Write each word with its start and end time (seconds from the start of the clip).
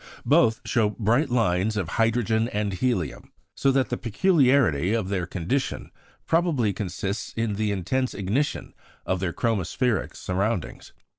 Both 0.25 0.61
show 0.65 0.89
bright 0.89 1.29
lines 1.29 1.77
of 1.77 1.89
hydrogen 1.89 2.47
and 2.49 2.73
helium, 2.73 3.31
so 3.53 3.71
that 3.71 3.89
the 3.89 3.97
peculiarity 3.97 4.93
of 4.95 5.09
their 5.09 5.27
condition 5.27 5.91
probably 6.25 6.73
consists 6.73 7.33
in 7.37 7.53
the 7.53 7.71
intense 7.71 8.15
ignition 8.15 8.73
of 9.05 9.19
their 9.19 9.31
chromospheric 9.31 10.15
surroundings. 10.15 10.91